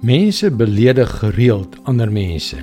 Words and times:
Mense 0.00 0.48
beledig 0.50 1.10
gereeld 1.18 1.76
ander 1.84 2.12
mense. 2.12 2.56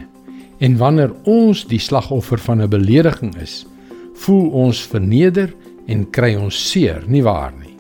En 0.58 0.77
wanneer 0.77 1.11
ons 1.29 1.67
die 1.69 1.77
slagoffer 1.79 2.40
van 2.42 2.61
'n 2.61 2.69
belediging 2.69 3.35
is, 3.37 3.66
voel 4.13 4.50
ons 4.50 4.82
verneder 4.82 5.53
en 5.85 6.09
kry 6.09 6.33
ons 6.35 6.69
seer, 6.69 7.03
nie 7.08 7.23
waar 7.23 7.53
nie? 7.59 7.77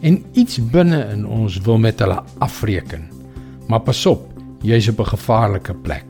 En 0.00 0.24
iets 0.32 0.70
binne 0.70 1.08
in 1.12 1.26
ons 1.26 1.60
wil 1.60 1.78
met 1.78 1.98
hulle 1.98 2.22
afreken. 2.38 3.08
Maar 3.68 3.80
pas 3.80 4.06
op, 4.06 4.28
jy's 4.60 4.88
op 4.88 5.00
'n 5.00 5.16
gevaarlike 5.16 5.74
plek. 5.74 6.04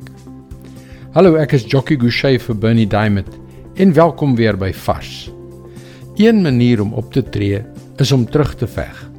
Hallo, 1.12 1.34
ek 1.34 1.52
is 1.52 1.64
Jockey 1.66 1.96
Gouchee 1.96 2.38
vir 2.38 2.56
Bernie 2.56 2.88
Diamond 2.88 3.38
en 3.74 3.92
welkom 3.92 4.34
weer 4.34 4.56
by 4.56 4.72
Vars. 4.72 5.30
Een 6.16 6.42
manier 6.42 6.80
om 6.80 6.92
op 6.92 7.12
te 7.12 7.22
tree 7.22 7.62
is 7.96 8.12
om 8.12 8.30
terug 8.30 8.54
te 8.54 8.66
veg. 8.66 9.10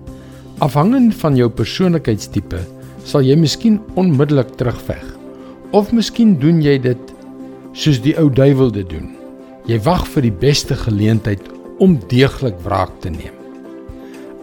Afhangend 0.58 1.16
van 1.16 1.36
jou 1.36 1.50
persoonlikheidstipe 1.50 2.75
sal 3.06 3.26
jy 3.26 3.38
miskien 3.38 3.78
onmiddellik 4.00 4.56
terugveg. 4.60 5.04
Of 5.76 5.94
miskien 5.94 6.36
doen 6.42 6.62
jy 6.64 6.78
dit 6.82 7.14
soos 7.78 8.00
die 8.02 8.16
ou 8.18 8.30
duiwel 8.34 8.72
dit 8.74 8.88
doen. 8.90 9.12
Jy 9.70 9.80
wag 9.86 10.06
vir 10.14 10.28
die 10.28 10.36
beste 10.42 10.78
geleentheid 10.80 11.44
om 11.84 11.98
deeglik 12.10 12.58
wraak 12.66 12.94
te 13.04 13.12
neem. 13.14 13.34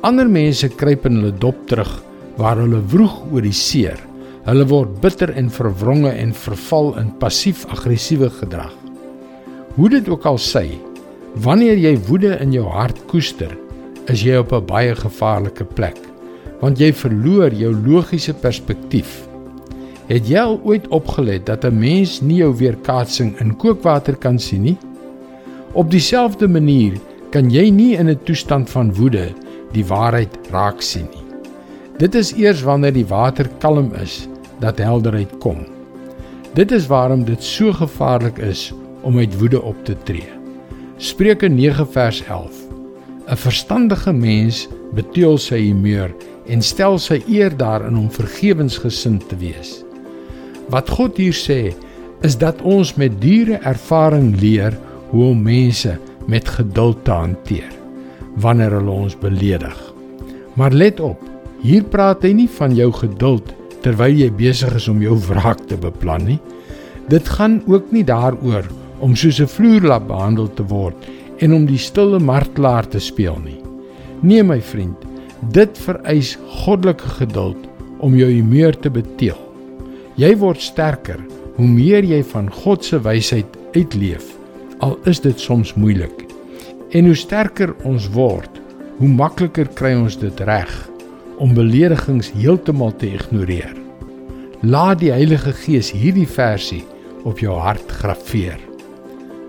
Ander 0.06 0.28
mense 0.30 0.68
kruip 0.78 1.06
in 1.08 1.20
hulle 1.20 1.34
dop 1.42 1.58
terug 1.70 1.90
waar 2.38 2.58
hulle 2.60 2.82
vroeg 2.92 3.18
oor 3.32 3.44
die 3.46 3.56
seer. 3.56 3.98
Hulle 4.46 4.66
word 4.66 4.96
bitter 5.02 5.30
en 5.38 5.50
verwronge 5.52 6.10
en 6.18 6.34
verval 6.34 6.92
in 6.98 7.12
passief-aggressiewe 7.22 8.30
gedrag. 8.40 8.72
Hoe 9.76 9.88
dit 9.88 10.08
ook 10.10 10.26
al 10.28 10.40
sê, 10.42 10.66
wanneer 11.46 11.78
jy 11.80 11.94
woede 12.08 12.34
in 12.42 12.52
jou 12.52 12.66
hart 12.68 12.98
koester, 13.08 13.54
is 14.10 14.26
jy 14.26 14.36
op 14.42 14.52
'n 14.52 14.66
baie 14.66 14.94
gevaarlike 14.94 15.64
plek 15.64 16.11
want 16.62 16.78
jy 16.78 16.92
verloor 16.94 17.54
jou 17.58 17.72
logiese 17.74 18.34
perspektief. 18.38 19.10
Het 20.06 20.28
jy 20.30 20.38
al 20.38 20.60
ooit 20.62 20.86
opgelet 20.94 21.46
dat 21.46 21.64
'n 21.64 21.78
mens 21.78 22.20
nie 22.20 22.38
jou 22.38 22.54
weerkaatsing 22.56 23.34
in 23.40 23.56
kookwater 23.56 24.16
kan 24.16 24.38
sien 24.38 24.62
nie? 24.62 24.78
Op 25.72 25.90
dieselfde 25.90 26.48
manier 26.48 27.00
kan 27.30 27.50
jy 27.50 27.70
nie 27.70 27.96
in 27.96 28.08
'n 28.08 28.20
toestand 28.24 28.70
van 28.70 28.94
woede 28.94 29.34
die 29.72 29.84
waarheid 29.84 30.38
raak 30.50 30.82
sien 30.82 31.08
nie. 31.10 31.24
Dit 31.98 32.14
is 32.14 32.32
eers 32.32 32.62
wanneer 32.62 32.92
die 32.92 33.06
water 33.06 33.48
kalm 33.58 33.92
is 33.94 34.28
dat 34.60 34.78
helderheid 34.78 35.38
kom. 35.38 35.66
Dit 36.54 36.72
is 36.72 36.86
waarom 36.86 37.24
dit 37.24 37.42
so 37.42 37.72
gevaarlik 37.72 38.38
is 38.38 38.72
om 39.02 39.18
uit 39.18 39.38
woede 39.38 39.62
op 39.62 39.84
te 39.84 39.96
tree. 40.04 40.28
Spreuke 40.96 41.48
9 41.48 41.86
vers 41.86 42.22
11. 42.24 42.52
'n 43.28 43.36
Verstandige 43.36 44.12
mens 44.12 44.68
beteël 44.92 45.38
sy 45.38 45.58
humeur 45.58 46.10
en 46.46 46.62
stel 46.62 46.98
sy 46.98 47.20
eer 47.28 47.54
daarin 47.56 47.96
om 47.98 48.10
vergewensgesind 48.10 49.28
te 49.28 49.36
wees. 49.36 49.82
Wat 50.72 50.90
God 50.90 51.16
hier 51.20 51.36
sê, 51.36 51.74
is 52.22 52.38
dat 52.38 52.62
ons 52.62 52.94
met 53.00 53.14
diere 53.22 53.58
ervaring 53.66 54.32
leer 54.40 54.76
hoe 55.10 55.30
om 55.32 55.42
mense 55.42 55.96
met 56.30 56.48
geduld 56.48 57.04
te 57.04 57.14
hanteer 57.14 57.70
wanneer 58.40 58.78
hulle 58.78 58.92
ons 59.04 59.16
beledig. 59.20 59.76
Maar 60.56 60.72
let 60.72 61.00
op, 61.04 61.20
hier 61.60 61.84
praat 61.84 62.22
hy 62.24 62.30
nie 62.36 62.48
van 62.48 62.72
jou 62.76 62.88
geduld 62.96 63.50
terwyl 63.84 64.14
jy 64.14 64.30
besig 64.32 64.72
is 64.78 64.86
om 64.88 65.02
jou 65.02 65.18
wraak 65.26 65.66
te 65.68 65.76
beplan 65.76 66.24
nie. 66.30 66.38
Dit 67.10 67.28
gaan 67.28 67.60
ook 67.68 67.90
nie 67.92 68.04
daaroor 68.08 68.68
om 69.02 69.16
soos 69.16 69.40
'n 69.40 69.50
vloerlap 69.50 70.06
behandel 70.08 70.48
te 70.48 70.62
word 70.62 70.96
en 71.38 71.52
om 71.52 71.66
die 71.66 71.78
stille 71.78 72.18
martelaar 72.18 72.88
te 72.88 73.00
speel 73.00 73.38
nie. 73.44 73.60
Nee 74.22 74.42
my 74.42 74.60
vriend, 74.60 74.96
Dit 75.50 75.78
vereis 75.82 76.36
goddelike 76.62 77.08
geduld 77.18 77.58
om 77.98 78.14
jou 78.14 78.28
humeur 78.30 78.76
te 78.78 78.90
beteel. 78.90 79.38
Jy 80.14 80.36
word 80.38 80.62
sterker 80.62 81.18
hoe 81.56 81.66
meer 81.66 82.06
jy 82.06 82.20
van 82.30 82.46
God 82.62 82.84
se 82.86 83.00
wysheid 83.02 83.58
uitleef, 83.74 84.24
al 84.78 84.94
is 85.10 85.18
dit 85.24 85.40
soms 85.40 85.74
moeilik. 85.74 86.24
En 86.94 87.08
hoe 87.08 87.16
sterker 87.18 87.72
ons 87.88 88.06
word, 88.14 88.60
hoe 89.00 89.10
makliker 89.10 89.66
kry 89.74 89.94
ons 89.98 90.18
dit 90.20 90.40
reg 90.46 90.72
om 91.42 91.56
beledigings 91.56 92.30
heeltemal 92.36 92.92
te 93.00 93.08
ignoreer. 93.16 93.74
Laat 94.62 95.00
die 95.00 95.10
Heilige 95.10 95.50
Gees 95.64 95.90
hierdie 95.90 96.28
versie 96.28 96.84
op 97.26 97.42
jou 97.42 97.56
hart 97.58 97.90
graweer. 97.90 98.60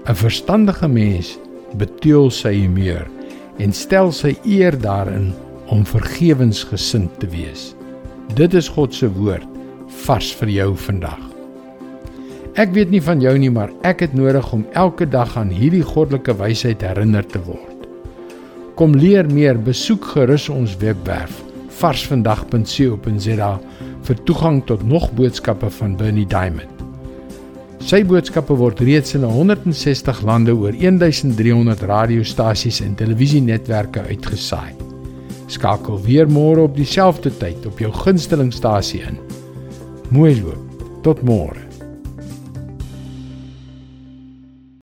'n 0.09 0.15
Verstandige 0.15 0.87
mens 0.87 1.37
beteel 1.77 2.31
sy 2.31 2.53
humeur 2.53 3.05
en 3.59 3.73
stel 3.73 4.11
sy 4.11 4.33
eer 4.43 4.73
daarin 4.73 5.33
om 5.73 5.85
vergewensgesind 5.89 7.15
te 7.19 7.27
wees. 7.33 7.71
Dit 8.37 8.53
is 8.53 8.69
God 8.69 8.93
se 8.93 9.09
woord 9.09 9.47
vars 10.05 10.29
vir 10.37 10.51
jou 10.53 10.73
vandag. 10.85 11.21
Ek 12.61 12.69
weet 12.75 12.91
nie 12.93 13.01
van 13.01 13.21
jou 13.21 13.33
nie, 13.41 13.49
maar 13.49 13.73
ek 13.87 14.03
het 14.05 14.13
nodig 14.13 14.51
om 14.53 14.67
elke 14.77 15.07
dag 15.09 15.33
aan 15.39 15.49
hierdie 15.49 15.85
goddelike 15.85 16.35
wysheid 16.37 16.85
herinner 16.85 17.25
te 17.25 17.41
word. 17.47 17.87
Kom 18.77 18.93
leer 18.97 19.25
meer, 19.29 19.57
besoek 19.57 20.05
gerus 20.13 20.49
ons 20.53 20.77
webwerf 20.81 21.41
varsvandag.co.za 21.73 23.49
vir 24.05 24.23
toegang 24.29 24.61
tot 24.69 24.85
nog 24.85 25.09
boodskappe 25.17 25.71
van 25.79 25.97
Bernie 25.97 26.27
Diamond. 26.29 26.69
Sy 27.83 28.03
boodskappe 28.07 28.55
word 28.61 28.85
reeds 28.85 29.17
in 29.17 29.25
160 29.25 30.21
lande 30.23 30.53
oor 30.53 30.77
1300 30.77 31.83
radiostasies 31.89 32.83
en 32.85 32.95
televisienetwerke 32.99 34.05
uitgesaai. 34.13 34.82
Skakel 35.53 35.99
weer 36.01 36.29
môre 36.29 36.65
op 36.65 36.77
dieselfde 36.77 37.29
tyd 37.37 37.65
op 37.69 37.81
jou 37.81 37.91
gunstelingstasie 37.93 39.03
in. 39.05 39.19
Mooi 40.09 40.33
loop. 40.41 40.81
Tot 41.05 41.21
môre. 41.27 41.59